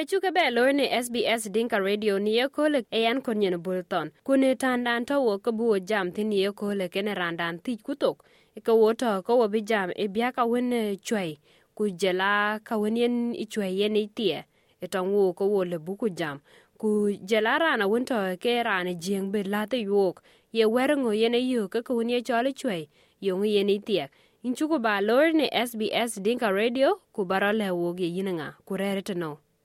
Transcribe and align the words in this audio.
Kwechuke 0.00 0.30
be 0.30 0.50
loi 0.50 0.72
ni 0.72 0.88
SBS 0.88 1.52
Dinka 1.52 1.78
Radio 1.78 2.18
ni 2.18 2.36
ye 2.36 2.48
kole 2.48 2.86
eyan 2.90 3.02
yan 3.02 3.22
kon 3.22 3.38
nyen 3.38 3.58
bulton. 3.58 4.10
Kune 4.24 4.56
tandan 4.56 5.04
to 5.04 5.20
wo 5.20 5.38
ka 5.38 5.52
buo 5.52 5.78
jam 5.78 6.10
tin 6.12 6.32
ye 6.32 6.50
kolek 6.52 6.92
kene 6.92 7.14
randan 7.14 7.60
tich 7.62 7.82
kutok. 7.82 8.16
tok 8.16 8.64
ke 8.64 8.72
wo 8.72 8.94
to 8.94 9.22
ko 9.22 9.36
wo 9.36 9.48
bi 9.48 9.60
jam 9.60 9.90
e 9.96 10.06
bia 10.08 10.32
ka 10.32 10.46
wen 10.46 10.96
chwei 11.04 11.36
Ku 11.74 11.90
jela 11.90 12.60
ka 12.64 12.78
wen 12.78 12.96
yen 12.96 13.34
i 13.34 13.44
chwei 13.44 13.76
yen 13.76 13.96
i 13.96 14.06
tie. 14.06 14.44
E 14.80 14.86
tong 14.86 15.12
wo 15.12 15.34
ko 15.34 15.44
wo 15.44 15.64
le 15.64 15.76
buku 15.78 16.08
jam. 16.16 16.40
Ku 16.78 17.12
jela 17.28 17.58
rana 17.60 17.86
wen 17.86 18.06
to 18.06 18.36
ke 18.40 18.64
rana 18.64 18.94
jieng 18.94 19.30
be 19.30 19.42
late 19.42 19.84
yuok. 19.84 20.24
Ye 20.50 20.64
werengo 20.64 21.12
yen 21.12 21.34
e 21.34 21.40
yu 21.40 21.68
ke 21.68 21.84
ka 21.84 21.92
wen 21.92 22.08
ye 22.08 22.22
chole 22.22 22.56
chwei 22.56 22.88
Yung 23.20 23.44
yen 23.44 23.68
i 23.68 23.78
tie. 23.78 24.08
Inchuku 24.44 24.80
ba 24.80 25.02
lor 25.02 25.32
ni 25.32 25.46
SBS 25.52 26.22
Dinka 26.22 26.48
Radio 26.50 27.00
ku 27.12 27.26
bara 27.26 27.52
le 27.52 27.68
wo 27.68 27.92
ge 27.92 28.08
yinanga 28.08 28.56
ku 28.64 28.80
rere 28.80 29.04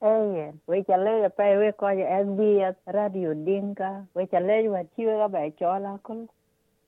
no. 0.05 0.33
Eye, 0.35 0.53
we 0.67 0.83
chale 0.83 1.29
pe 1.37 1.57
we 1.57 1.71
ko 1.77 1.87
ya 1.89 2.23
SBS 2.23 2.75
Radio 2.93 3.33
Dinka, 3.33 4.05
we 4.15 4.25
chale 4.27 4.69
wa 4.69 4.83
chiwe 4.97 5.17
ga 5.17 5.27
ba 5.27 5.49
chola 5.59 5.99
kul. 6.03 6.27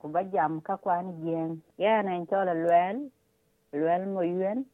Ku 0.02 0.08
ba 0.10 0.24
jam 0.24 0.62
ka 0.62 0.78
kwani 0.78 1.14
gien. 1.24 1.62
Ya 1.78 2.02
na 2.04 2.24
chola 2.26 2.54
lwel, 2.54 3.10
lwel 3.74 4.06
mo 4.08 4.22
yuen. 4.22 4.66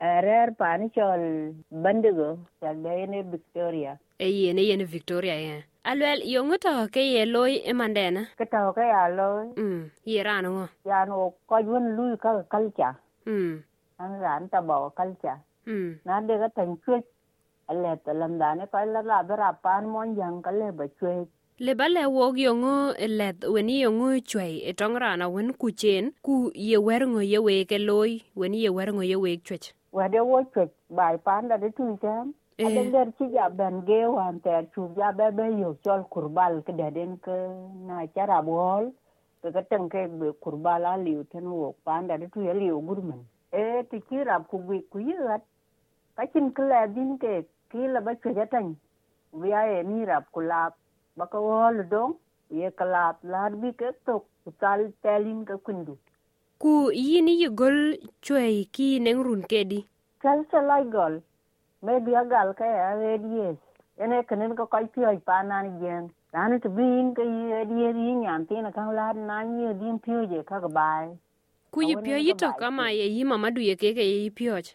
Rer 0.00 0.52
pa 0.58 0.76
ni 0.78 0.88
chol 0.90 1.54
bandigo, 1.70 2.38
chal 2.60 2.76
de 2.82 3.06
ne 3.06 3.22
Victoria. 3.22 3.98
Eye 4.18 4.52
ne 4.54 4.62
yen 4.62 4.84
Victoria 4.86 5.34
ye. 5.34 5.64
Alwel 5.84 6.22
yongo 6.24 6.56
to 6.58 6.88
ke 6.92 7.00
ye 7.00 7.24
loy 7.26 7.60
e 7.64 7.72
mandena. 7.72 8.26
Ka 8.38 8.44
to 8.44 8.72
ka 8.72 8.80
ya 8.80 9.08
lo, 9.08 9.52
Mm, 9.56 9.90
ye 10.04 10.22
rano 10.22 10.48
ngo. 10.52 10.68
ya 10.86 11.04
no 11.04 11.34
ko 11.46 11.58
yun 11.58 11.96
lui 11.96 12.16
ka 12.16 12.42
kalcha. 12.50 12.96
Mm, 13.26 13.62
An 13.98 14.20
ran 14.20 14.48
ta 14.48 14.60
ba 14.62 14.90
kalcha. 14.96 15.36
mm. 15.66 15.98
Na 16.04 16.20
de 16.20 16.38
ga 16.38 16.48
tan 16.48 16.76
chwe. 16.86 17.02
Ale 17.70 17.96
ta 18.04 18.12
lam 18.14 18.38
da 18.38 18.54
ne 18.54 18.66
ka 18.72 18.84
la 18.86 19.22
bra 19.24 19.52
pan 19.64 19.86
mon 19.92 20.16
yang 20.16 20.42
ka 20.42 20.52
le 20.52 20.72
ba 20.72 20.86
chwe. 20.98 21.26
Le 21.58 21.74
bale 21.74 22.06
wog 22.06 22.38
yongo 22.38 22.94
let 23.18 23.40
weni 23.54 23.80
yongo 23.84 24.08
chwei 24.30 24.62
e 24.70 24.72
tong 24.74 24.96
rana 25.02 25.26
wen 25.30 25.54
ku 25.54 25.70
chen 25.72 26.12
ku 26.22 26.52
ye 26.54 26.76
werngo 26.78 27.20
ye 27.32 27.38
we 27.38 27.64
ke 27.64 27.78
loy 27.80 28.12
weni 28.36 28.58
ye 28.64 28.70
werngo 28.70 29.02
ye 29.02 29.16
we 29.16 29.38
chwech. 29.46 29.72
wa 29.92 30.08
de 30.08 30.20
wo 30.20 30.44
chwech 30.54 30.70
bai 30.90 31.16
pan 31.18 31.48
da 31.48 31.56
de 31.58 31.70
tu 31.72 31.98
tem 32.02 32.34
Eh. 32.58 32.66
a 32.66 32.70
de 32.70 32.84
der 32.92 33.08
chi 33.18 33.26
ja 33.34 33.48
ben 33.50 33.82
ge 33.86 34.00
wan 34.06 34.40
ter 34.40 34.62
chu 34.74 34.82
ja 34.96 35.12
be 35.12 35.30
be 35.38 35.44
yo 35.62 35.74
chol 35.84 36.04
kurbal 36.14 36.62
ke 36.66 36.72
de 36.80 36.90
den 36.96 37.18
ke 37.26 37.36
na 37.88 38.06
chara 38.14 38.42
bol 38.42 38.92
ke 39.42 39.48
ke 39.54 39.62
teng 39.70 39.88
ke 39.90 40.02
be 40.20 40.28
kurbal 40.44 40.84
a 40.92 40.94
liu 41.06 41.24
ten 41.32 41.46
wo 41.50 41.74
pan 41.84 42.06
da 42.08 42.16
de 42.18 42.28
tu 42.34 42.42
ye 42.48 42.54
liu 42.54 42.80
gurmen 42.88 43.22
e 43.52 43.82
ti 43.90 44.00
chi 44.08 44.24
rab 44.30 44.46
ku 44.50 44.58
bi 44.68 44.78
ku 44.92 44.98
yat 45.00 45.42
ka 46.16 46.24
chin 46.32 46.52
ke 46.56 46.62
la 46.72 46.86
din 46.96 47.18
ke 47.18 47.34
kila 47.70 48.00
ba 48.00 48.14
ke 48.14 48.34
jatan 48.34 48.74
biya 49.32 49.62
ye 49.70 49.82
ni 49.82 50.04
rap 50.04 50.26
kulap 50.34 50.74
ba 51.16 51.26
ka 51.32 51.38
wol 51.38 51.76
dong 51.90 52.14
ye 52.50 52.70
kalap 52.78 53.22
lar 53.22 53.50
bi 53.62 53.70
ke 53.80 53.94
to 54.06 54.22
sal 54.60 54.80
telin 55.02 55.44
ka 55.44 55.56
kundu. 55.66 55.94
Ku 56.58 56.90
yini 56.92 57.34
gol 57.60 57.96
chwei 58.22 58.66
ki 58.74 58.98
neng 58.98 59.22
run 59.26 59.42
kedi 59.52 59.84
kal 60.22 60.44
salai 60.50 60.84
gol. 60.94 61.20
Me 61.82 61.98
bi 62.06 62.12
agal 62.22 62.54
ka 62.58 62.64
ya 62.64 62.88
redies 63.02 63.58
ene 64.02 64.22
kenen 64.28 64.56
ko 64.56 64.66
kai 64.66 64.86
pi 64.94 65.16
pa 65.24 65.42
nan 65.42 65.78
gen 65.80 66.10
dan 66.32 66.60
to 66.60 66.68
bin 66.68 67.14
ke 67.14 67.22
ye 67.22 67.64
die 67.70 67.92
ri 67.98 68.14
nyan 68.22 68.46
tin 68.48 68.66
ka 68.72 68.86
lar 68.98 69.14
nan 69.14 69.58
ye 69.60 69.74
din 69.74 69.98
pi 69.98 70.26
je 70.32 70.42
ka 70.42 70.58
bai. 70.68 71.06
Ku 71.70 71.82
yi 71.82 71.94
pi 72.02 72.18
yi 72.26 72.34
to 72.34 72.50
kama 72.58 72.90
ye 72.90 73.06
yi 73.06 73.24
mama 73.24 73.50
du 73.50 73.60
ye 73.60 73.76
ke 73.76 73.94
ke 73.94 74.02
yi 74.02 74.30
pi 74.30 74.50
och 74.50 74.74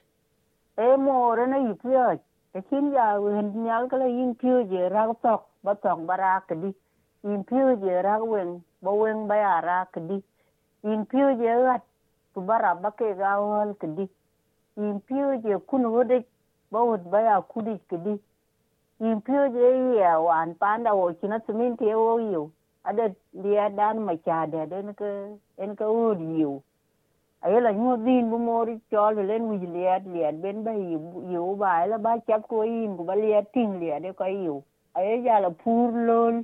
e 0.78 0.96
mo 0.98 1.36
na 1.36 1.58
yi 1.58 1.74
pi 1.84 1.92
och 2.06 2.24
kin 2.62 2.94
ya 2.94 3.20
wen 3.20 3.52
nyal 3.64 3.88
kala 3.88 4.06
yin 4.08 4.36
piu 4.36 4.64
je 4.70 4.90
tok 5.22 5.42
ba 5.64 5.76
tong 5.76 6.08
yin 7.24 7.44
piu 7.44 7.76
je 7.82 8.02
wen 8.32 8.64
ba 8.82 8.92
wen 8.92 9.28
ba 9.28 9.36
ya 9.36 9.62
ra 9.62 9.88
yin 10.84 11.06
piu 11.06 11.36
je 11.38 11.80
tu 12.34 12.42
ba 12.42 12.92
ke 12.98 13.16
ga 13.18 13.40
wal 13.40 13.76
yin 14.76 15.00
piu 15.02 15.42
je 15.44 15.58
kun 15.68 15.84
ba 16.72 16.80
ba 17.12 17.20
ya 17.22 17.42
kuɗi 17.42 17.80
kdi 17.90 18.20
yin 19.00 19.22
piu 19.22 19.50
je 19.54 19.96
ya 20.00 20.20
wan 20.20 20.56
wo 20.94 21.12
te 21.78 21.96
wo 21.96 22.52
ada 22.84 23.10
dia 23.34 23.70
dan 23.70 24.00
ma 24.06 24.16
cha 24.26 24.46
den 24.46 24.94
en 25.58 25.76
yu 27.46 27.52
ayela 27.52 27.72
nyu 27.74 27.98
din 28.06 28.30
bu 28.30 28.38
mori 28.38 28.80
chol 28.92 29.16
len 29.30 29.44
wi 29.50 29.58
liat 29.76 30.04
liat 30.14 30.36
ben 30.42 30.64
ba 30.64 30.72
yu 30.74 31.00
yu 31.34 31.56
ba 31.62 31.86
la 31.86 31.98
ba 31.98 32.18
chap 32.28 32.48
ko 32.48 32.64
yin 32.64 32.98
ku 32.98 33.04
ba 33.04 33.16
liat 33.16 33.46
ting 33.54 33.80
liat 33.82 34.02
de 34.04 34.12
ko 34.14 34.26
yu 34.26 34.64
ay 34.96 35.22
ya 35.26 35.40
la 35.40 35.50
pur 35.50 35.92
lol 36.08 36.36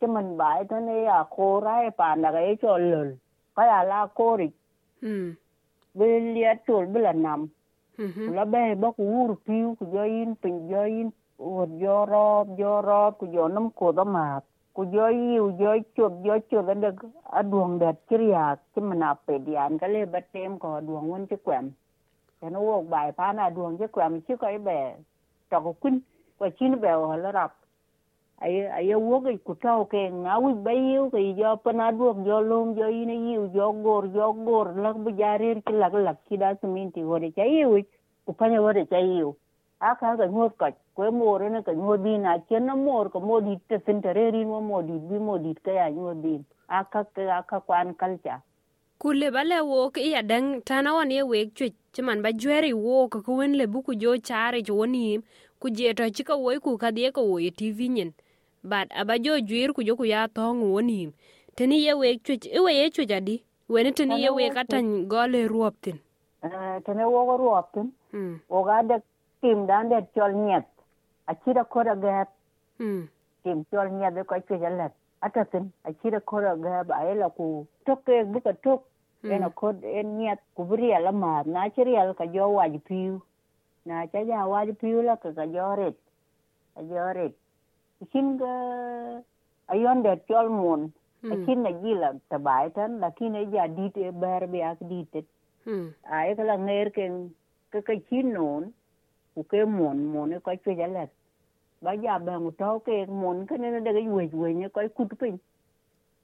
che 0.00 0.06
man 0.06 0.36
ba 0.36 0.64
to 0.68 0.76
ne 0.80 1.02
ya 1.04 1.24
ko 1.24 1.60
ra 1.60 1.90
panda 1.98 2.30
ga 2.34 2.40
e 2.50 2.56
chol 2.62 2.82
lol 2.92 3.10
ka 3.56 3.62
ya 3.70 3.82
la 3.90 4.00
ri 4.40 4.52
Hmm. 5.02 5.34
be 5.94 6.06
liat 6.34 6.58
chol 6.66 6.86
be 6.92 7.00
la 7.00 7.12
nam 7.12 7.50
Mhm. 7.98 8.34
la 8.34 8.44
be 8.44 8.74
ba 8.82 8.88
ku 8.96 9.02
ur 9.20 9.30
piu 9.46 9.74
ku 9.78 9.84
jo 9.92 10.02
yin 10.04 10.36
pin 10.42 10.68
jo 10.70 10.82
yin 10.84 11.08
uột 11.38 11.68
do 11.80 11.96
rob 12.12 12.56
do 12.58 12.80
rob 12.88 13.18
ku 13.18 13.26
jo 13.34 13.48
nam 13.48 13.70
ko 13.78 13.92
da 13.92 14.04
ma 14.04 14.40
ku 14.74 14.84
jo 14.92 15.06
yiu 15.08 15.44
jo 15.60 15.72
chop 15.96 16.12
jo 16.24 16.34
chop 16.50 16.66
da 16.66 16.74
de 16.74 16.90
a 17.38 17.42
duong 17.42 17.78
det 17.78 17.96
kriya 18.08 18.44
ki 18.74 18.80
mana 18.80 19.14
pe 19.26 19.38
dian 19.46 19.78
ka 19.80 19.86
le 19.86 20.06
ba 20.06 20.20
tem 20.32 20.58
ko 20.58 20.80
duong 20.80 21.08
won 21.12 21.26
chi 21.30 21.36
kwem 21.44 21.66
ya 22.42 22.48
no 22.50 22.60
wo 22.68 22.82
bai 22.92 23.12
pa 23.12 23.32
na 23.32 23.50
duong 23.50 23.78
chi 23.78 23.86
kwem 23.94 24.20
chi 24.26 24.34
ko 24.36 24.46
be 24.68 24.78
to 25.50 25.56
ko 25.64 25.72
kun 25.82 26.00
ko 26.38 26.50
chin 26.56 26.80
be 26.80 26.88
ho 26.88 27.16
la 27.24 27.30
rap 27.38 27.52
ai 28.44 28.54
ai 28.78 28.94
wo 28.94 29.20
ke 29.24 29.32
ku 29.46 29.54
tau 29.64 29.84
ke 29.92 30.02
nga 30.22 30.34
wi 30.42 30.52
ba 30.64 30.72
yiu 30.72 31.10
ke 31.12 31.20
jo 31.38 31.56
pa 31.64 31.72
na 31.72 31.92
duong 31.92 32.24
jo 32.26 32.40
lum 32.50 32.74
jo 32.78 32.86
yin 32.88 33.12
yiu 33.28 33.44
jo 33.54 33.72
gor 33.84 34.04
jo 34.14 34.32
gor 34.46 34.68
la 34.82 34.92
bu 34.92 35.10
jarir 35.20 35.60
ki 35.66 35.72
lag 35.82 35.94
lag 36.06 36.16
ki 36.28 36.36
da 36.42 36.54
siminti 36.60 37.02
wo 37.04 37.18
de 37.18 37.30
cha 37.36 37.44
yiu 37.44 37.84
ku 38.24 38.32
pa 38.38 38.48
ne 38.48 38.58
wo 38.64 38.72
de 38.72 38.84
cha 38.86 38.98
yiu 38.98 39.36
aka 39.90 40.16
ka 40.18 40.26
ngot 40.34 40.52
ka 40.60 40.68
kwe 40.96 41.10
mor 41.18 41.40
ne 41.54 41.60
ka 41.66 41.72
ngot 41.82 42.00
din 42.06 42.26
a 42.32 42.38
chen 42.48 42.66
na 42.66 42.74
mor 42.86 43.10
ko 43.12 43.18
modit 43.20 43.60
te 43.68 43.76
sintere 43.86 44.24
rin 44.34 44.48
wo 44.54 44.60
modit 44.70 45.02
bi 45.10 45.18
modit 45.28 45.58
ka 45.66 45.72
ya 45.80 45.86
ngot 45.90 46.22
din 46.24 46.40
aka 46.68 47.04
ka 47.14 47.22
aka 47.38 47.60
kwan 47.66 47.94
kalcha 48.00 48.36
kule 49.02 49.28
bale 49.34 49.58
wo 49.70 49.90
ke 49.94 50.00
ya 50.14 50.22
dang 50.22 50.62
tana 50.68 50.94
won 50.94 51.10
ye 51.10 51.22
wek 51.22 51.54
chwe 51.58 51.74
chman 51.94 52.22
ba 52.22 52.30
jweri 52.32 52.72
wo 52.72 53.08
ko 53.12 53.18
kun 53.26 53.58
le 53.60 53.66
bu 53.66 53.82
ku 53.86 53.92
jo 54.02 54.14
chare 54.28 54.62
jo 54.62 54.86
ni 54.86 55.18
ku 55.60 55.66
je 55.76 55.94
to 55.98 56.06
chi 56.14 56.22
ka 56.28 56.36
wo 56.44 56.54
ku 56.64 56.78
ka 56.82 56.90
de 56.96 57.10
ko 57.16 57.22
wo 57.30 57.38
tv 57.58 57.88
nyen. 57.88 58.10
Bat 58.70 58.94
aba 59.00 59.18
jo 59.18 59.34
jwir 59.48 59.74
ku 59.74 59.82
jo 59.82 59.96
ku 60.00 60.04
ya 60.06 60.28
tong 60.36 60.62
wo 60.62 60.78
ni 60.80 61.10
teni 61.56 61.82
ye 61.86 61.92
wek 62.02 62.22
chwe 62.22 62.38
e 62.46 62.58
we 62.64 62.72
ye 62.78 62.86
chwe 62.94 63.04
jadi 63.10 63.34
weni 63.72 63.90
teni 63.98 64.22
ye 64.22 64.30
wek 64.30 64.56
atan 64.62 64.86
gole 65.10 65.40
ruoptin? 65.52 65.98
Eh, 66.42 66.82
Tene 66.84 67.04
wo 67.06 67.36
ruoptin. 67.36 67.92
Hmm. 68.12 68.40
O 68.50 68.62
ga 68.64 68.82
de 68.82 68.96
timdan 69.42 69.88
det 69.90 70.06
chol 70.14 70.32
nyet 70.46 70.66
achira 71.26 71.64
kora 71.64 71.94
gap 71.96 72.28
hmm. 72.78 73.08
Tim 73.42 73.64
chol 73.70 73.90
nyet 73.90 74.14
ko 74.26 74.34
che 74.48 74.56
jalat 74.62 74.92
atatin 75.20 75.64
achira 75.88 76.20
kora 76.20 76.56
gap 76.56 76.90
ay 76.90 77.14
la 77.14 77.28
ku 77.28 77.66
tokke 77.86 78.24
buka 78.32 78.52
tok. 78.64 78.82
Hmm. 79.22 79.30
En 79.32 79.50
ko 79.50 79.68
en 79.68 80.06
eh, 80.06 80.14
nyet 80.18 80.40
ku 80.54 80.64
bria 80.64 80.98
la 80.98 81.12
ma 81.12 81.42
na 81.46 81.68
chirial 81.74 82.14
ka 82.18 82.24
jo 82.34 82.46
waj 82.58 82.74
piu 82.88 83.20
na 83.86 84.06
cha 84.06 84.20
ja 84.28 84.46
waj 84.52 84.68
piu 84.80 85.02
la 85.02 85.14
ka 85.22 85.30
ka 85.38 85.44
jo 85.54 85.66
ret 85.80 85.98
ka 86.74 86.80
jo 86.90 87.04
ret 87.18 87.34
kin 88.10 88.26
ga 88.40 88.54
ayon 89.72 90.02
det 90.02 90.26
chol 90.28 90.48
mun. 90.50 90.92
Akin 91.22 91.58
hmm. 91.58 91.62
na 91.62 91.70
gila 91.82 92.08
tabai 92.30 92.66
tan 92.74 92.98
lakin 93.02 93.34
e 93.40 93.42
ja 93.52 93.66
dit 93.66 93.94
ber 94.22 94.42
bi 94.52 94.60
ak 94.70 94.78
hmm. 95.66 95.86
kala 96.38 96.54
ngir 96.66 96.88
ken 96.96 97.12
ka 97.70 97.78
ka 97.86 97.94
non 98.36 98.72
ku 99.34 99.42
ke 99.42 99.64
mon 99.64 100.12
mon 100.12 100.30
e 100.30 100.38
ko 100.38 100.52
che 100.64 100.74
ja 100.74 101.06
bây 101.80 101.98
giờ 101.98 102.18
bà 102.18 102.38
một 102.38 102.54
ngu 102.58 102.78
kê 102.78 103.06
ke 103.06 103.46
cái 103.48 103.58
nên 103.58 103.72
nó 103.72 103.80
đây 103.80 103.94
cái 103.94 104.06
quỳ 104.06 104.26
quỳ 104.32 104.54
như 104.54 104.68
ko 104.68 104.82
ku 104.94 105.04
tu 105.04 105.16
pin 105.16 105.36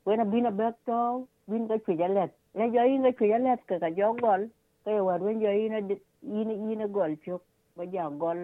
we 0.05 0.17
nó 0.17 0.25
bina 0.25 0.51
ba 0.51 0.71
to 0.85 1.21
bin 1.47 1.69
ka 1.69 1.77
che 1.87 1.95
ja 1.95 2.09
let 2.09 2.31
giới 2.55 2.71
cái 2.75 2.99
chơi 3.03 3.13
ka 3.13 3.19
che 3.19 3.27
ja 3.27 3.39
let 3.39 3.67
ka 3.67 3.79
ka 3.79 3.89
jo 3.89 4.13
gol 4.13 4.45
cái 4.85 4.95
wa 4.95 5.19
wen 5.19 5.41
jo 5.41 5.69
nó 5.71 5.95
yin 6.23 6.69
yin 6.69 6.93
gol 6.93 7.13
chụp 7.27 7.43
bây 7.77 7.89
giờ 7.89 8.11
gol 8.19 8.39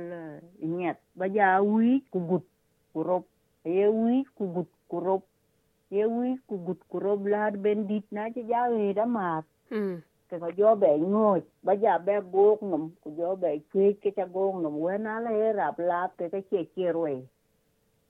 nyet 0.58 0.96
bây 1.14 1.30
giờ 1.30 1.58
quý 1.58 2.00
cụ 2.10 2.20
gut 2.28 2.42
cụ 2.94 3.02
rộp. 3.02 3.22
Ye 3.64 3.86
quý 3.86 4.24
cụ 4.38 4.46
gut 4.54 4.66
cụ 4.88 5.00
rộp. 5.00 5.20
Ye 5.90 6.04
quý 6.04 6.36
cụ 6.46 6.56
gut 6.66 6.76
cụ 6.88 6.98
rộp 6.98 7.24
là 7.24 7.50
bên 7.50 7.86
đít 7.86 8.02
nó 8.10 8.28
chứ 8.34 8.42
ja 8.42 8.70
gì 8.78 8.92
đó 8.92 9.04
mà. 9.04 9.42
Ừ. 9.70 10.00
Cái 10.34 10.40
có 10.40 10.50
gió 10.56 10.74
bể 10.74 10.98
ngồi. 10.98 11.42
Bây 11.62 11.78
giờ 11.78 11.98
bé 11.98 12.20
gốc 12.32 12.62
nằm 12.62 12.88
có 13.04 13.10
gió 13.16 13.34
bể 13.34 13.58
thuê 13.72 13.94
cái 14.02 14.12
cha 14.16 14.26
gốc 14.26 14.54
nằm 14.54 14.80
quên 14.80 15.04
nó 15.04 15.20
là 15.20 15.52
rạp 15.56 15.78
lạp 15.78 16.12
cái 16.18 16.30
cái 16.30 16.42
chia 16.50 16.62
chia 16.76 16.92
rồi. 16.92 17.26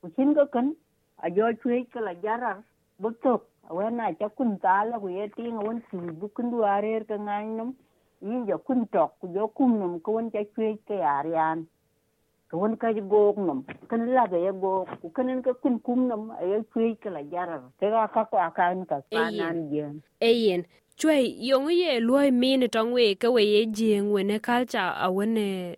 Có 0.02 0.08
chín 0.16 0.34
cái 0.34 0.44
cấn 0.52 0.74
à 1.16 1.28
gió 1.28 1.44
thuê 1.64 1.84
cái 1.92 2.02
là 2.02 2.10
giá 2.10 2.36
ra 2.36 2.62
bất 2.98 3.12
thực 3.22 3.50
quên 3.68 3.96
này 3.96 4.14
cha 4.14 4.28
kun 4.28 4.58
ta 4.62 4.84
là 4.84 4.96
quên 4.96 5.30
tiếng 5.36 5.58
quên 5.58 5.80
chỉ 5.92 5.98
bút 6.20 6.34
kun 6.34 6.50
đua 6.50 6.62
ra 6.62 6.98
cái 7.08 7.18
ngay 7.18 7.46
nằm 7.46 7.72
ý 8.20 8.30
giờ 8.48 8.56
kun 8.56 8.84
trọc 8.92 9.16
có 9.20 9.28
gió 9.34 9.46
kun 9.46 9.80
nằm 9.80 10.00
có 10.00 10.12
quên 10.12 10.30
cha 10.30 10.40
thuê 10.56 10.76
cái 10.86 11.00
arian 11.00 11.64
ka 12.48 12.58
won 12.58 12.76
ka 12.76 12.92
go 12.92 13.32
nom 13.36 13.62
kan 13.88 14.06
la 14.14 14.26
ga 14.26 14.52
go 14.60 14.84
ku 15.02 15.08
kan 15.14 15.42
ka 15.42 15.52
kun 15.62 15.78
kum 15.78 16.08
nom 16.08 16.30
ay 16.30 16.62
chwe 16.74 16.94
ka 17.00 17.10
la 17.10 17.22
jarar 17.22 17.60
te 17.78 17.90
ga 17.90 18.06
ka 18.06 18.24
ko 18.24 18.38
akan 18.38 18.86
ka 18.86 19.00
panan 19.10 19.70
je 19.70 19.84
eyen 20.20 20.62
chwe 20.98 21.16
yong 21.50 21.70
ye 21.70 22.00
loy 22.00 22.30
min 22.30 22.68
tong 22.68 22.92
we 22.92 23.14
ka 23.14 23.28
we 23.30 23.42
ye 23.42 23.66
jeng 23.66 24.12
we 24.12 24.22
ne 24.22 24.38
culture 24.38 24.92
a 24.96 25.10
wone 25.10 25.76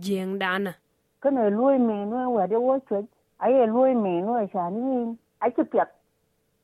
jeng 0.00 0.38
dana 0.38 0.74
kana 1.22 1.50
loy 1.50 1.78
me 1.78 2.04
no 2.04 2.30
wa 2.30 2.46
de 2.46 2.56
wo 2.56 2.78
chwe 2.88 3.06
ay 3.40 3.66
loy 3.66 3.94
me 3.94 4.20
no 4.20 4.40
sha 4.52 4.70
ni 4.70 5.16
ay 5.40 5.50
chu 5.56 5.64
pyat 5.64 5.90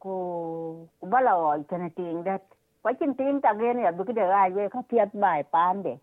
ko 0.03 0.89
ku 1.01 1.07
bala 1.07 1.33
o 1.37 1.63
kana 1.71 1.91
ting 1.91 2.23
dat 2.25 2.43
kwa 2.83 2.93
chin 2.99 3.15
ting 3.15 3.41
ta 3.41 3.55
ge 3.55 3.71
ne 3.75 3.91
bu 3.97 4.03
de 4.13 4.23
ai 4.23 4.51
we 4.51 4.69
ka 4.69 4.83
pyat 4.91 5.11
bai 5.15 5.43
pan 5.43 5.83
de. 5.83 5.95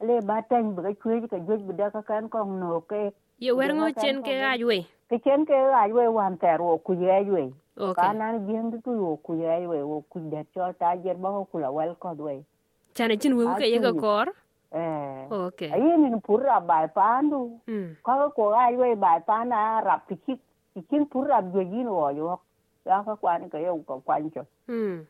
Le 0.00 0.20
ba 0.28 0.40
tan 0.48 0.72
bu 0.74 0.82
ka 0.82 0.92
chwe 1.02 1.28
ka 1.28 1.36
joj 1.36 1.60
bu 1.68 1.72
da 1.76 1.90
ka 1.90 2.00
kan 2.02 2.28
kong 2.28 2.60
no 2.60 2.80
ke. 2.80 3.12
Ye 3.38 3.52
wer 3.52 3.70
ngo 3.74 3.90
chen 4.00 4.22
ke 4.24 4.32
ga 4.40 4.56
we 4.64 4.78
ke 5.10 5.16
chen 5.24 5.44
ke 5.44 5.52
ga 5.52 5.82
we 5.92 6.08
wan 6.08 6.38
ter 6.38 6.58
wo 6.62 6.78
ku 6.78 6.92
ye 6.96 7.20
we 7.28 7.44
okay 7.76 7.94
ka 8.02 8.12
nan 8.12 8.46
jeng 8.46 8.70
tu 8.84 8.90
wo 8.92 9.16
ku 9.16 9.34
ye 9.40 9.66
we 9.66 9.82
wo 9.82 10.00
ku 10.10 10.20
de 10.32 10.44
cho 10.54 10.72
ta 10.78 10.96
jer 10.96 11.16
ba 11.16 11.28
ku 11.50 11.58
la 11.58 11.70
wel 11.70 11.94
ko 11.96 12.12
we 12.18 12.44
chane 12.94 13.16
chin 13.18 13.36
we 13.36 13.44
ke 13.60 13.66
ye 13.72 13.78
ga 13.80 13.92
kor 13.92 14.26
eh 14.72 15.26
okay 15.30 15.70
ai 15.72 15.96
ni 16.00 16.20
pura 16.20 16.60
bai 16.60 16.86
pan 16.96 17.30
du 17.30 17.40
mm 17.66 17.96
ka 18.04 18.28
ko 18.36 18.52
ai 18.52 18.76
we 18.76 18.94
bai 18.94 19.20
pan 19.28 19.48
na 19.48 19.80
rap 19.80 20.08
ti 20.08 20.16
ki 20.26 20.36
ti 20.74 20.80
kin 20.90 21.06
pura 21.06 21.40
jo 21.52 21.60
yin 21.60 21.88
wo 21.88 22.10
yo 22.10 22.40
ya 22.84 23.00
ka 23.06 23.16
kwan 23.16 23.48
ka 23.48 23.58
yo 23.58 23.76
ko 23.88 24.00
kwan 24.04 24.28
cho 24.34 24.44
mm 24.68 25.00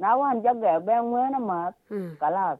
na 0.00 0.16
wan 0.16 0.40
ja 0.44 0.54
ga 0.54 0.80
be 0.80 0.94
ngwe 0.96 1.22
na 1.36 1.38
ma 1.38 1.60
mm 1.90 2.16
kala 2.20 2.56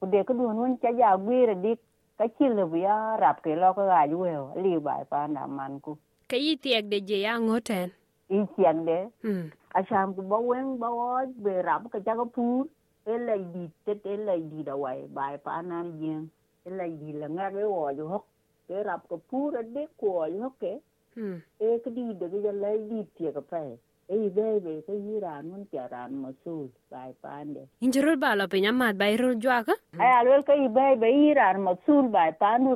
ku 0.00 0.06
de 0.12 0.24
ku 0.24 0.32
du 0.32 0.48
nun 0.52 0.78
cha 0.80 0.90
ja 0.96 1.16
gwi 1.16 1.44
re 1.52 1.54
dik 1.64 1.78
ka 2.18 2.24
chi 2.36 2.48
le 2.48 2.64
ya 2.80 3.16
rap 3.20 3.44
ke 3.44 3.52
lo 3.56 3.72
ka 3.76 3.84
ga 3.90 4.00
ju 4.10 4.18
we 4.24 4.32
li 4.64 4.72
bai 4.80 5.04
pan 5.12 5.32
na 5.36 5.46
man 5.46 5.80
ku 5.84 5.96
ka 6.28 6.36
yi 6.36 6.56
tiek 6.56 6.84
de 6.88 7.00
je 7.08 7.20
ya 7.26 7.36
ngoten 7.40 7.92
i 8.30 8.38
chen 8.56 8.84
de. 8.88 8.98
Mm 9.22 9.50
a 9.78 9.84
sham 9.88 10.14
ku 10.16 10.22
ba 10.22 10.38
wen 10.48 10.78
ba 10.80 10.88
wo 10.98 11.08
be 11.44 11.52
rap 11.62 11.82
ka 11.92 11.98
cha 12.06 12.14
ka 12.20 12.24
pur 12.24 12.66
e 13.12 13.14
le 13.26 13.34
di 13.52 13.64
te 13.84 13.94
te 14.04 14.16
le 14.16 14.34
di 14.50 14.62
da 14.68 14.74
wai 14.82 15.00
bai 15.16 15.36
pa 15.44 15.60
na 15.62 15.82
yen 16.00 16.20
e 16.66 16.70
le 16.78 16.86
di 17.00 17.12
la 17.20 17.26
nga 17.28 17.46
ge 17.54 17.64
wo 17.74 17.82
ju 17.98 18.06
hok 18.12 18.24
ke 18.68 18.82
rap 18.88 19.02
ka 19.10 19.16
pur 19.28 19.50
a 19.60 19.62
de 19.74 19.82
ko 20.00 20.08
ju 20.32 20.40
hok 20.44 20.56
ke 20.62 20.72
mm 21.16 21.36
e 21.66 21.78
ka 21.84 21.90
di 21.96 22.04
de 22.20 22.26
ge 22.44 22.52
le 22.62 22.70
di 22.88 22.98
tie 23.16 23.30
ka 23.36 23.42
pa 23.50 23.60
e 24.08 24.28
be 24.36 24.46
be 24.64 24.72
ka 24.86 24.92
yi 24.92 25.20
ran 25.20 25.48
mun 25.50 25.66
tia 25.70 25.86
ran 25.92 26.12
ma 26.22 26.30
su 26.44 26.52
bai 26.90 27.12
pa 27.22 27.32
de 27.44 27.62
injirol 27.84 28.16
ba 28.22 28.30
lo 28.40 28.46
pe 28.52 28.60
nyamat 28.64 28.96
ba 29.00 29.06
irol 29.14 29.34
jwa 29.42 29.58
ka 29.68 29.74
ai 30.00 30.12
a 30.18 30.20
le 30.28 30.42
ka 30.48 30.54
i 30.64 30.68
be 30.76 30.86
be 31.02 31.08
yi 31.20 31.34
ran 31.38 31.60
ma 31.66 31.74
su 31.86 31.94
bai 32.14 32.30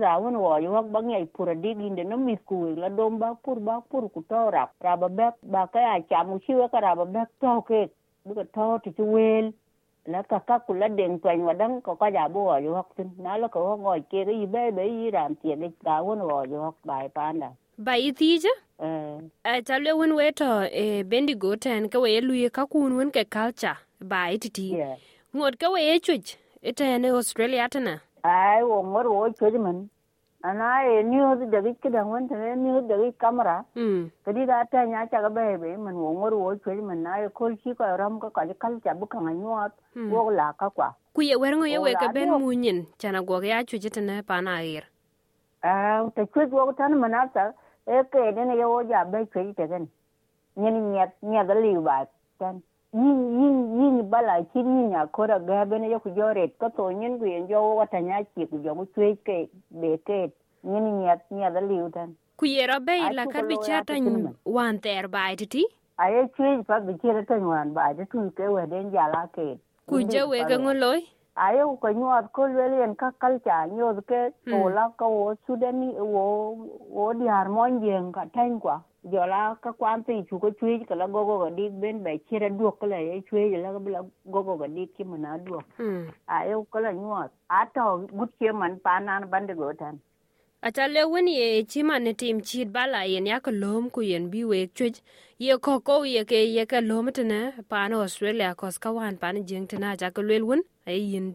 ra 0.05 0.13
won 0.23 0.37
wo 0.45 0.53
ju 0.65 0.71
hok 0.77 0.89
ba 0.95 1.01
ngai 1.09 1.27
pur 1.35 1.49
a 1.55 1.55
di 1.55 1.73
gi 1.79 1.89
de 1.99 2.05
no 2.11 2.17
mi 2.27 2.37
ku 2.49 2.59
la 2.83 2.89
dom 2.99 3.19
ba 3.23 3.31
pur 3.45 3.59
ba 3.69 3.81
pur 3.91 4.05
ku 4.15 4.21
to 4.31 4.43
rap 4.57 4.71
ra 4.87 4.97
ba 5.03 5.09
be 5.19 5.27
ba 5.55 5.63
ka 5.73 5.81
a 5.95 5.97
cha 6.11 6.21
mu 6.29 6.39
shi 6.45 6.53
ka 6.73 6.79
ra 6.87 6.93
ba 7.01 7.25
to 7.41 7.53
ke 7.69 7.81
bu 8.27 8.33
ka 8.39 8.45
to 8.57 8.67
ti 8.85 8.91
chu 8.97 9.05
wel 9.17 9.47
la 10.13 10.21
ka 10.31 10.39
ka 10.49 10.57
ku 10.67 10.73
la 10.81 10.89
den 10.99 11.13
twen 11.23 11.41
wa 11.49 11.55
dang 11.61 11.81
ko 11.87 11.93
ka 12.01 12.09
ja 12.17 12.29
bo 12.35 12.45
yo 12.67 12.71
hok 12.79 12.91
tin 12.97 13.09
na 13.25 13.37
la 13.43 13.49
ko 13.55 13.61
ngoi 13.83 14.03
ke 14.11 14.21
ga 14.29 14.33
i 14.45 14.47
be 14.55 14.63
be 14.77 14.85
i 15.05 15.11
ran 15.17 15.33
tie 15.41 15.57
de 15.63 15.69
da 15.87 15.97
won 16.07 16.21
wo 16.29 16.39
yo 16.53 16.75
bai 16.89 17.09
pan 17.17 17.41
baithije 17.79 18.49
mm. 18.81 19.31
eh, 19.45 19.65
cal 19.65 19.85
we 19.85 19.93
wen 19.93 20.13
weto 20.13 20.65
eh, 20.65 21.05
bendigo 21.05 21.57
ten 21.57 21.89
ke 21.89 21.99
we 21.99 22.13
ye 22.13 22.21
luye 22.21 22.51
kakun 22.51 22.93
wen 22.93 23.11
ke 23.11 23.25
culture 23.25 23.77
ba 24.01 24.31
ititi 24.33 24.77
ŋot 25.35 25.57
ke 25.57 25.67
we 25.73 25.81
ye 25.83 26.01
cuic 26.01 26.37
itene 26.63 27.09
australia 27.09 27.69
tene 27.69 28.01
ai 28.23 28.63
wo 28.63 28.83
ŋot 28.83 29.07
wo 29.07 29.31
cuic 29.33 29.55
min 29.55 29.89
ana 30.43 30.85
e 30.85 31.03
nius 31.03 31.41
dagic 31.51 31.81
kidaŋ 31.83 32.07
wen 32.13 32.29
tene 32.29 32.57
nius 32.57 32.85
dagic 32.89 33.19
kamera 33.19 33.65
mm. 33.75 34.11
kedi 34.25 34.47
da 34.47 34.65
te 34.65 34.77
nya 34.87 35.07
caka 35.07 35.31
be 35.31 35.57
be 35.57 35.77
min 35.77 35.95
wo 35.97 36.13
ŋot 36.13 36.33
wo 36.33 36.57
cuic 36.65 36.83
min 36.85 37.03
na 37.03 37.25
e 37.25 37.29
kol 37.29 37.57
ci 37.57 37.75
ko 37.75 37.85
e 37.85 37.97
rom 37.97 38.21
ko 38.21 38.31
kali 38.31 38.55
culture 38.55 38.95
bu 38.95 39.07
kaŋa 39.07 39.33
nyuot 39.33 39.73
mm. 39.97 40.13
wok 40.13 40.29
la 40.33 40.53
ka 40.53 40.71
kwa. 40.71 40.95
Ku 41.15 41.23
ye 41.23 41.37
werŋo 41.37 41.67
ye 41.69 41.79
we 41.79 41.95
ke 41.95 42.13
ben 42.15 42.29
munyin 42.31 42.87
cana 43.01 43.23
guok 43.23 43.45
ya 43.45 43.65
cuic 43.65 43.85
itene 43.85 44.23
pana 44.23 44.61
air 44.61 44.85
ah, 45.63 46.05
ta 46.15 46.27
cuic 46.27 46.53
wok 46.53 46.77
tan 46.77 47.01
min 47.01 47.15
e 47.87 48.03
ke 48.13 48.31
ne 48.33 48.57
ja 48.89 49.05
be 49.05 49.19
chwe 49.33 49.55
te 49.55 49.67
li 51.63 51.79
ba 51.79 52.07
tan 52.39 52.63
yin 52.93 53.41
yin 53.41 53.57
yin 53.81 54.11
bala 54.11 54.45
chi 54.53 54.63
ni 54.63 54.89
nya 54.89 55.07
ko 55.07 55.27
da 55.27 55.39
ga 55.39 55.65
be 55.65 55.79
ne 55.79 55.89
yo 55.91 55.99
ku 55.99 56.11
jore 56.11 56.49
ko 56.59 56.69
to 56.77 56.91
nyen 56.93 57.19
ku 57.19 57.25
yen 57.25 57.49
jo 57.49 57.75
wa 57.77 57.87
ta 57.87 57.99
nya 57.99 58.23
chi 58.35 58.47
ku 58.47 58.59
jo 58.65 58.75
ku 58.75 58.85
chwe 58.95 59.17
ke 59.25 59.49
be 59.71 59.97
ke 60.07 60.31
nyen 60.63 61.01
nyet 61.01 61.21
nyet 61.31 61.53
da 61.55 61.61
li 61.61 61.79
tan 61.95 62.15
ku 62.37 62.47
ye 62.47 62.67
ra 62.67 62.79
be 62.81 62.99
la 63.13 63.25
ku 63.25 63.47
bi 63.49 63.57
lo 63.57 63.81
ta 63.85 63.97
wan 64.45 64.79
ter 64.81 65.09
ba 65.09 65.33
ti 65.37 65.65
a 65.97 66.05
chwe 66.37 66.63
pa 66.69 66.81
bi 66.81 66.93
che 67.01 67.25
ta 67.25 67.37
ngwan 67.41 67.73
ba 67.73 67.95
de 67.97 68.05
tu 68.13 68.31
ke 68.37 68.45
we 68.47 68.67
den 68.67 68.93
ja 68.93 69.09
la 69.09 69.27
ke 69.33 69.57
ku 69.89 70.03
je 70.05 70.23
we 70.29 70.45
ka 70.45 70.57
ngoloi 70.61 71.01
ayo 71.37 71.77
ko 71.81 71.89
nyuat 71.89 72.33
ko 72.33 72.47
lelen 72.47 72.95
ka 72.95 73.11
kalcha 73.21 73.67
nyot 73.67 74.05
ke 74.07 74.33
to 74.45 74.57
Mm. 74.57 74.75
la 74.75 74.89
ko 74.99 75.07
wo 75.09 75.35
sudani 75.47 75.95
wo 75.97 76.57
wo 76.93 77.13
di 77.15 77.27
harmon 77.27 77.81
jeng 77.81 78.13
ka 78.13 78.25
tan 78.35 78.61
kwa 78.61 78.83
jola 79.05 79.57
ka 79.63 79.73
kwan 79.73 80.05
ti 80.05 80.23
chu 80.29 80.39
ko 80.39 80.51
chwe 80.51 80.85
ka 80.89 80.95
la 80.95 81.07
gogo 81.09 81.39
ga 81.43 81.51
dik 81.57 81.73
ben 81.81 82.03
be 82.05 82.19
chira 82.29 82.51
duok 82.51 82.79
ka 82.81 82.87
la 82.87 82.97
ye 83.01 83.23
chwe 83.31 83.57
la 83.63 83.73
ga 83.73 83.79
bla 83.79 84.01
gogo 84.27 84.57
ga 84.61 84.69
dik 84.69 84.93
ki 84.95 85.05
mana 85.05 85.39
duok 85.39 85.65
mm 85.79 86.07
ayo 86.29 86.63
ko 86.71 86.79
la 86.85 86.93
nyuat 86.93 87.31
ato 87.49 88.07
gut 88.13 88.31
che 88.39 88.53
man 88.53 88.77
panan 88.85 89.27
bande 89.33 89.55
go 89.57 89.73
tan 89.73 89.99
acale 90.63 91.05
wen 91.13 91.29
ye 91.29 91.65
cima 91.65 91.99
ne 91.99 92.13
tim 92.15 92.41
chit 92.41 92.69
bala 92.73 93.05
yen 93.07 93.27
yake 93.27 93.51
loom 93.63 93.91
ku 93.91 94.01
yen 94.03 94.31
bi 94.31 94.45
week 94.45 94.71
cuec 94.79 94.97
ye 95.39 95.57
kokou 95.59 96.05
yeke 96.07 96.39
yeke 96.57 96.79
loom 96.89 97.11
tene 97.17 97.41
pan 97.71 97.93
australia 97.93 98.55
kos 98.55 98.79
ka 98.79 98.91
wan 98.93 99.17
paane 99.23 99.41
jeŋ 99.49 99.67
tene 99.71 99.87
acake 99.95 100.23
luel 100.23 100.45
wen 100.51 100.63
e 100.87 100.93
ayin 100.93 101.27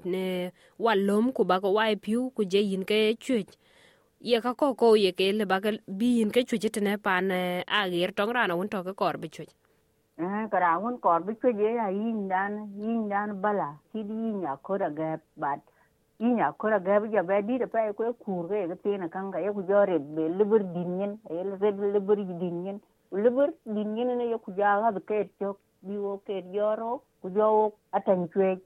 wan 0.79 0.99
loom 1.07 1.33
ku 1.35 1.43
bake 1.43 1.67
wai 1.77 1.91
e 1.95 2.01
piu 2.05 2.31
ku 2.35 2.43
je 2.51 2.61
yin 2.71 2.85
ke 2.91 2.99
cuec 3.25 3.49
ye 4.29 4.41
ka 4.45 4.53
kokou 4.61 4.95
yeke 4.95 5.27
le 5.39 5.45
bake 5.45 5.69
bi 5.99 6.07
yin 6.19 6.31
ke 6.35 6.41
cuec 6.49 6.65
tene 6.75 6.93
paane 7.05 7.39
ager 7.81 8.11
toŋ 8.17 8.29
raan 8.37 8.51
awun 8.51 8.69
toke 8.73 8.93
kor 8.95 9.15
bi 9.21 9.27
cuec 9.35 9.49
kara 10.51 10.69
awun 10.77 10.95
kor 11.03 11.19
bi 11.27 11.33
cuec 11.41 11.57
ye 11.65 11.71
ayin 11.87 12.27
dan 12.31 12.53
yin 12.81 13.09
dan 13.09 13.29
bala 13.43 13.69
kid 13.91 14.09
yin 14.09 14.45
akot 14.53 14.81
agep 14.89 15.21
bat 15.37 15.59
ina 16.19 16.51
kora 16.53 16.79
gabi 16.79 17.13
ya 17.13 17.23
di 17.41 17.57
da 17.57 17.67
pai 17.67 17.93
ko 17.93 18.13
kurga 18.13 18.67
ga 18.67 18.75
tena 18.75 19.09
kanga 19.09 19.39
ya 19.39 19.53
ku 19.53 19.61
jore 19.63 19.99
be 19.99 20.29
libur 20.29 20.63
dinyen 20.63 21.19
ya 21.29 21.57
zed 21.57 21.77
libur 21.93 22.17
dinyen 22.17 22.79
libur 23.11 23.53
dinyen 23.65 24.17
ne 24.17 24.29
ya 24.31 24.37
ku 24.37 24.51
jaga 24.51 24.91
da 24.91 24.99
kai 24.99 25.29
to 25.39 25.57
biwo 25.85 26.17
ket 26.25 26.45
yoro 26.53 27.01
ku 27.21 27.29
jowo 27.29 27.73
atan 27.93 28.27
kwe 28.33 28.57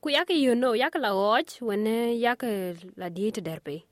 ku 0.00 0.10
ya 0.10 0.24
ke 0.24 0.32
yuno 0.36 0.74
ya 0.76 0.88
la 1.00 1.12
och 1.12 1.60
wene 1.60 2.16
ya 2.20 2.32
yak 2.36 2.42
la 2.96 3.08
diet 3.10 3.40
derbe? 3.44 3.84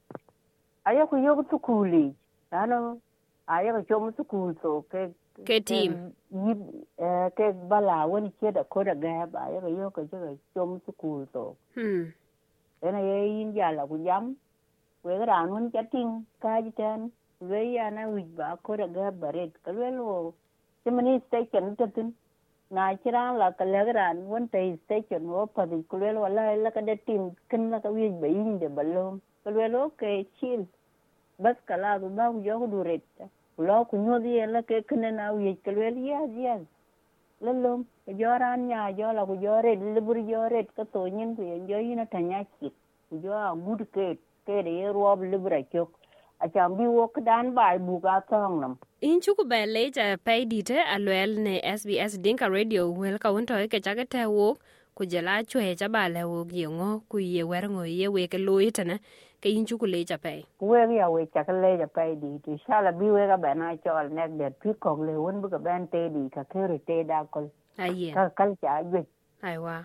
Aya 0.84 1.06
ku 1.06 1.16
yog 1.16 1.48
tu 1.50 1.58
kuli 1.58 2.14
ano 2.50 3.00
aya 3.48 3.72
ku 3.76 3.82
chom 3.88 4.12
tu 4.16 4.24
kul 4.24 4.56
so 4.62 4.84
ke 4.88 5.08
ke 5.44 5.60
team 5.64 6.12
e, 6.32 7.08
ke 7.36 7.52
bala 7.68 8.04
woni 8.08 8.32
ke 8.40 8.52
da 8.52 8.64
kora 8.64 8.94
gaba 8.94 9.40
aya 9.48 9.60
ku 9.60 9.68
yog 9.68 9.92
ka 9.96 10.02
chom 10.54 10.80
tu 10.84 10.92
kul 10.92 11.28
so. 11.32 11.56
Hmm. 11.74 12.12
Ena 12.82 13.00
ye 13.00 13.18
yin 13.36 13.54
jala 13.54 13.86
ku 13.86 13.96
jam. 14.04 14.36
We 15.04 15.18
ga 15.18 15.24
ran 15.26 15.48
hun 15.48 15.70
chating 15.72 16.26
ka 16.42 16.60
ji 16.64 16.70
ten 16.80 17.10
we 17.40 17.60
ya 17.74 17.90
na 17.90 18.06
wi 18.14 18.22
ba 18.38 18.58
ko 18.62 18.76
da 18.76 18.86
ga 18.86 19.10
baret 19.10 19.52
ka 19.64 19.70
le 19.72 19.90
lo. 19.98 20.34
Simani 20.84 21.20
station 21.26 21.76
ta 21.76 21.86
tin. 21.94 22.14
Na 22.70 22.94
kiran 23.02 23.38
la 23.38 23.50
ka 23.58 23.64
le 23.64 23.80
ran 23.92 24.16
won 24.30 24.48
te 24.48 24.60
station 24.84 25.28
wo 25.32 25.46
pa 25.46 25.66
di 25.66 25.82
ku 25.88 25.96
le 26.02 26.12
wala 26.24 26.56
la 26.64 26.70
ka 26.70 26.80
de 26.80 26.96
tim 27.06 27.22
kin 27.50 27.70
la 27.70 27.78
ka 27.84 27.90
wi 27.96 28.08
ba 28.22 28.26
yin 28.26 28.58
de 28.58 28.68
balom 28.68 29.20
ka 29.44 29.50
le 29.50 29.68
lo 29.74 29.82
ke 30.00 30.26
chill 30.40 30.62
bas 31.42 31.56
kala 31.68 31.98
du 32.00 32.08
ba 32.18 32.24
yo 32.46 32.58
ku 32.60 32.66
du 32.72 32.80
ret 32.88 33.02
lo 33.66 33.76
ku 33.90 33.96
nyo 34.04 34.18
di 34.24 34.32
la 34.54 34.62
ke 34.68 34.76
kin 34.88 35.04
na 35.18 35.32
wi 35.36 35.54
ka 35.64 35.70
le 35.78 35.88
ya 36.10 36.20
ya 36.44 36.54
lelum 37.42 37.84
joran 38.20 38.68
nya 38.68 38.82
jo 38.98 39.12
la 39.18 39.24
ku 39.30 39.36
jore 39.44 39.72
libur 39.94 40.18
jore 40.30 40.60
ka 40.76 40.84
to 40.92 41.06
nyin 41.16 41.34
ku 41.36 41.42
jo 41.70 41.78
ina 41.92 42.06
tanya 42.14 42.44
chit 42.58 42.72
ku 43.08 43.18
jo 43.24 43.32
a 43.32 43.52
ke 43.94 44.06
ke 47.14 47.20
dan 47.24 47.54
bai 47.54 47.78
bu 47.78 48.00
ga 48.00 48.16
nam 48.62 48.78
in 49.00 49.20
chuku 49.20 49.44
be 49.50 49.60
leja 49.74 50.06
pay 50.24 50.44
dite 50.44 50.78
a 50.78 50.98
ne 50.98 51.60
SBS 51.62 52.18
Dinka 52.22 52.48
Radio. 52.50 52.90
Wel 52.90 53.18
ka 53.18 53.30
to 53.46 53.54
ke 53.68 53.78
chake 53.82 54.08
te 54.08 54.26
wo 54.26 54.56
ku 54.94 55.04
jela 55.06 55.44
chwe 55.44 55.76
cha 55.76 55.88
ba 55.88 56.08
le 56.08 56.22
wo 56.24 56.44
gi 56.44 56.66
ngo 56.68 57.02
ku 57.08 57.18
ye 57.18 57.42
wer 57.42 57.64
ngo 57.70 57.84
ye 57.84 58.08
we 58.08 58.26
ke 58.28 58.38
lo 58.38 58.60
itana 58.60 58.98
ke 59.40 59.48
in 59.50 59.66
chuku 59.66 59.86
leja 59.86 60.18
pay 60.18 60.44
ku 60.58 60.68
we 60.70 60.78
ya 60.96 61.08
we 61.10 61.26
cha 61.34 61.44
ka 61.44 61.52
le 61.52 61.78
ja 61.78 61.86
pai 61.86 62.14
di 62.16 62.38
ti 62.44 62.52
shala 62.66 62.92
bi 62.92 63.10
we 63.10 63.26
ga 63.26 63.36
ba 63.36 63.54
na 63.54 63.76
chol 63.84 64.08
nek 64.12 64.30
de 64.38 64.50
pi 64.60 64.70
ko 64.78 64.94
le 65.06 65.14
won 65.16 65.40
bu 65.42 65.48
ga 65.48 65.58
ben 65.58 65.88
te 65.88 66.08
di 66.14 66.28
ka 66.30 66.44
ke 66.44 66.60
re 66.70 66.78
te 66.86 67.04
da 67.04 67.24
kol 67.24 67.48
aye 67.78 68.12
ka 68.14 68.28
kal 68.38 68.52
cha 68.60 68.82
gwe 68.84 69.02
aiwa 69.42 69.84